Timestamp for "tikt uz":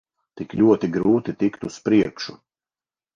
1.43-1.77